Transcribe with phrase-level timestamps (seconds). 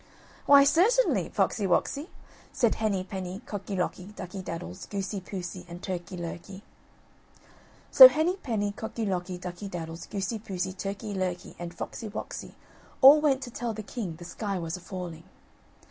[0.47, 2.07] "Why certainly, Foxy woxy,"
[2.51, 6.63] said Henny penny, Cocky locky, Ducky daddles, Goosey poosey, and Turkey lurkey.
[7.91, 12.53] So Henny penny, Cocky locky, Ducky daddles, Goosey poosey, Turkey lurkey, and Foxy woxy
[13.01, 15.25] all went to tell the king the sky was a falling.